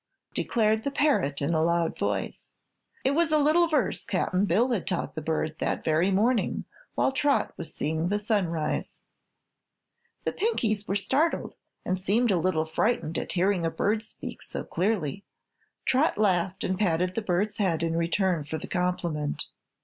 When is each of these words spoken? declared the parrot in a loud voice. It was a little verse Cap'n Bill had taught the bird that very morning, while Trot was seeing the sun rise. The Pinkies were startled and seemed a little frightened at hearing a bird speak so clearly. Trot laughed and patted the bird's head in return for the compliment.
declared 0.33 0.81
the 0.81 0.89
parrot 0.89 1.43
in 1.43 1.53
a 1.53 1.61
loud 1.61 1.95
voice. 1.95 2.53
It 3.03 3.11
was 3.11 3.31
a 3.31 3.37
little 3.37 3.67
verse 3.67 4.03
Cap'n 4.03 4.45
Bill 4.45 4.71
had 4.71 4.87
taught 4.87 5.13
the 5.13 5.21
bird 5.21 5.59
that 5.59 5.83
very 5.83 6.09
morning, 6.09 6.65
while 6.95 7.11
Trot 7.11 7.53
was 7.55 7.71
seeing 7.71 8.07
the 8.09 8.17
sun 8.17 8.47
rise. 8.47 8.99
The 10.23 10.31
Pinkies 10.31 10.87
were 10.87 10.95
startled 10.95 11.55
and 11.85 11.99
seemed 11.99 12.31
a 12.31 12.37
little 12.39 12.65
frightened 12.65 13.19
at 13.19 13.33
hearing 13.33 13.63
a 13.63 13.69
bird 13.69 14.01
speak 14.01 14.41
so 14.41 14.63
clearly. 14.63 15.23
Trot 15.85 16.17
laughed 16.17 16.63
and 16.63 16.79
patted 16.79 17.13
the 17.13 17.21
bird's 17.21 17.57
head 17.57 17.83
in 17.83 17.95
return 17.95 18.43
for 18.43 18.57
the 18.57 18.67
compliment. 18.67 19.45